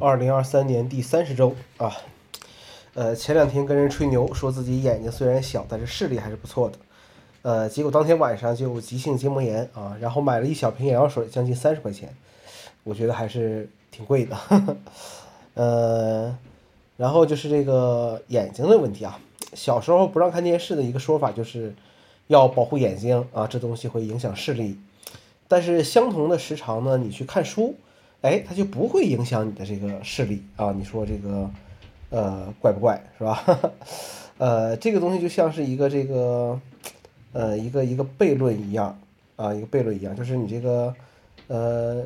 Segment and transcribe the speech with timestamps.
[0.00, 1.94] 二零二三年第三十周啊，
[2.94, 6.78] 呃，前两天跟人吹牛，说自己眼睛虽然小，但是视力还是不错的，
[7.42, 12.16] 呃，结果当天晚上就急性结膜炎啊，然后买了一小瓶眼药水，将近三十块钱，
[12.82, 14.38] 我觉得还是挺贵的，
[15.52, 16.34] 呃，
[16.96, 19.20] 然后就是这个眼睛的问题啊，
[19.52, 21.74] 小时候不让看电视的一个说法就是
[22.28, 24.80] 要保护眼睛啊，这东西会影响视力，
[25.46, 27.76] 但是相同的时长呢，你去看书。
[28.22, 30.72] 哎，它就不会影响你的这个视力啊？
[30.76, 31.50] 你说这个，
[32.10, 33.42] 呃，怪不怪是吧？
[34.36, 36.60] 呃，这个东西就像是一个这个，
[37.32, 38.98] 呃，一个一个悖论一样
[39.36, 40.94] 啊，一个悖论一样，就是你这个，
[41.46, 42.04] 呃，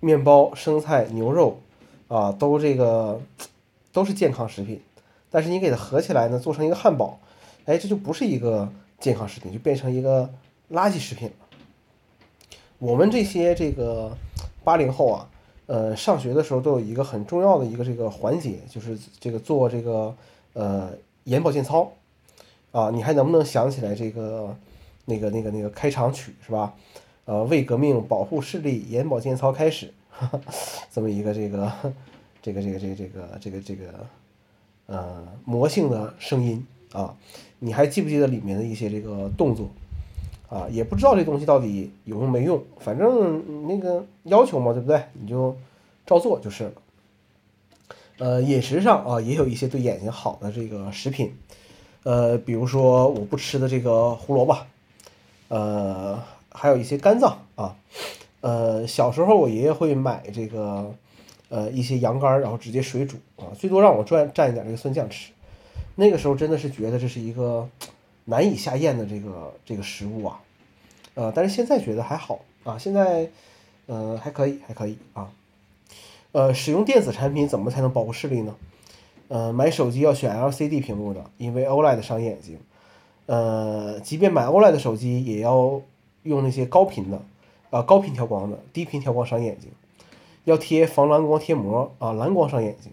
[0.00, 1.60] 面包、生菜、牛肉
[2.08, 3.20] 啊，都这个
[3.92, 4.80] 都是健康食品，
[5.30, 7.20] 但是你给它合起来呢，做成一个汉堡，
[7.66, 10.32] 哎，这就不是一个健康食品，就变成一个
[10.70, 11.34] 垃圾食品了。
[12.78, 14.16] 我们这些这个。
[14.66, 15.28] 八零后啊，
[15.66, 20.14] 呃，上学的时候都有一个很重要的一个这个环节，就是这个做这个
[20.52, 20.90] 呃
[21.24, 21.92] 眼保健操
[22.70, 22.90] 啊。
[22.90, 24.56] 你还能不能想起来这个
[25.06, 26.74] 那个那个那个开场曲是吧？
[27.24, 29.92] 呃，为革命保护视力，眼保健操开始，
[30.92, 31.72] 这么一个这个
[32.40, 34.06] 这个这个这个这个这个这个
[34.86, 37.16] 呃魔性的声音啊。
[37.58, 39.68] 你还记不记得里面的一些这个动作？
[40.48, 45.02] 啊，也不知道这东西到底有用没用，反正那个要求嘛，对不对？
[45.14, 45.56] 你就
[46.06, 46.72] 照做就是了。
[48.18, 51.36] 呃，饮食上啊，也有一些对眼睛好的这个食品，
[52.04, 54.56] 呃，比如说我不吃的这个胡萝卜，
[55.48, 57.74] 呃，还有一些肝脏啊，
[58.40, 60.94] 呃，小时候我爷爷会买这个
[61.48, 65.32] 呃一些羊肝，然后直接水煮啊，最多让我蘸蘸一点这个蒜酱吃，
[65.96, 67.68] 那个时候真的是觉得这是一个。
[68.26, 70.40] 难以下咽的这个这个食物啊，
[71.14, 73.30] 呃，但是现在觉得还好啊，现在，
[73.86, 75.30] 呃，还可以，还可以啊，
[76.32, 78.54] 呃，使用电子产品怎么才能保护视力呢？
[79.28, 82.58] 呃，买手机要选 LCD 屏幕的，因为 OLED 伤眼睛。
[83.26, 85.80] 呃，即便买 OLED 手机，也要
[86.22, 87.20] 用那些高频的，
[87.70, 89.70] 啊，高频调光的，低频调光伤眼睛。
[90.44, 92.92] 要贴防蓝光贴膜啊，蓝光伤眼睛。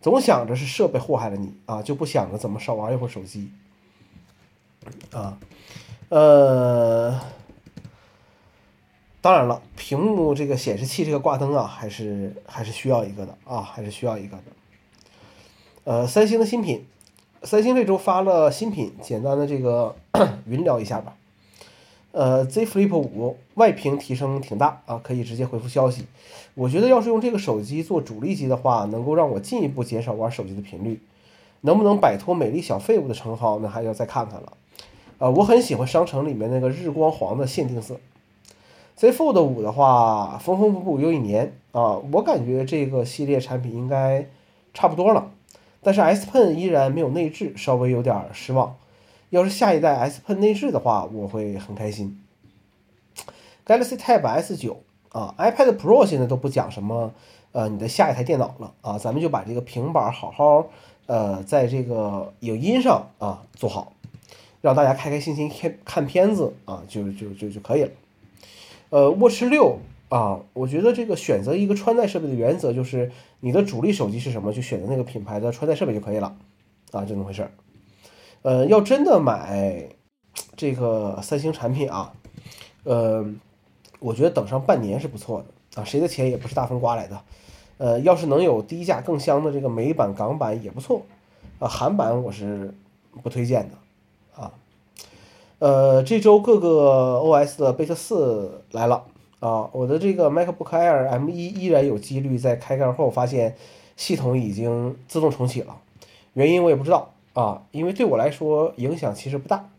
[0.00, 3.50] 总想着是设备祸害了你啊，就不想着怎么少玩一会儿手机。
[5.12, 5.38] 啊，
[6.08, 7.20] 呃，
[9.20, 14.42] 当然了，屏幕这个显示器这个挂灯啊，还是还是需要一个的啊，还是需要一个的。
[15.84, 16.86] 呃，三星的新品，
[17.42, 19.94] 三星这周发了新品，简单的这个
[20.46, 21.16] 云聊一下吧。
[22.12, 26.06] 呃，Z Flip 五外屏提升挺大啊，可以直接回复消息。
[26.54, 31.00] 我觉得要是用这个手机做主力机的话，能够让我进一步减少玩手机的频率。
[31.62, 34.52] 能不能摆脱美丽小废物的称号，那还要再看看了。
[35.22, 38.00] 呃，我很喜欢商城里面那个日光黄的限定色。
[38.96, 44.26] Z Fold 五的话，缝缝补补又一年啊，我感觉这个系列产品应该
[44.74, 45.30] 差不多了。
[45.80, 48.74] 但是 S Pen 依然没有内置，稍微有点失望。
[49.30, 52.20] 要是下一代 S Pen 内置的话，我会很开心。
[53.64, 57.12] Galaxy Tab S 九啊，iPad Pro 现在都不讲什么
[57.52, 60.66] 呃你的下一台电脑了啊，咱们就把这个平板好好。
[61.06, 63.92] 呃，在这个影音上啊做好，
[64.62, 67.90] 让大家开开心心看看片子啊，就就就就可以了。
[68.88, 69.78] 呃，Watch 六
[70.08, 76.34] 啊，我觉得这个选择一个穿戴设备的原则就是你的主力手机是什么，就选择那个品牌的穿戴设备就可以了
[76.92, 77.50] 啊，就那么回事儿。
[78.42, 79.88] 呃，要真的买
[80.56, 82.12] 这个三星产品啊，
[82.84, 83.24] 呃，
[83.98, 87.20] 我觉得等上半年是不错的啊，谁的钱也不是大风刮来的。
[87.78, 91.02] 呃，要是能有低价更香的这个美版、港版也不错，
[91.58, 92.72] 啊，韩版我是
[93.22, 93.78] 不推荐的，
[95.62, 99.04] 呃，这周各个 OS 的贝塔四来了
[99.38, 103.54] 啊，我的这个 MacBook Air M1 依然有几率在开盖后发现
[103.96, 105.76] 系统已经自动重启了，
[106.32, 109.70] 原因我也不知道啊，因为对我来说影响其实不大，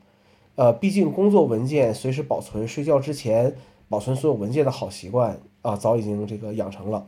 [0.55, 3.57] 呃，毕竟工作文件随时保存，睡觉之前
[3.89, 7.05] 保存所有文件的好习惯啊，早已经这个养成了。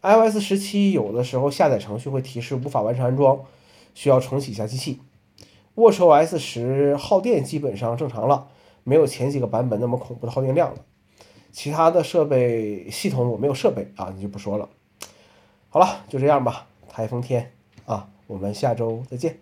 [0.00, 3.40] iOS 十七有的时候下载程序会提示无法完成安装，
[3.92, 4.98] 需要重启一下机器。
[5.74, 8.48] watchOS 十耗电基本上正常了，
[8.84, 10.78] 没有前几个版本那么恐怖的耗电量了。
[11.50, 14.68] 其他的设备系统我没有设备啊，你就不说了。
[15.68, 16.66] 好了，就这样吧。
[16.88, 17.52] 台风天
[17.86, 19.38] 啊，我们下周再见。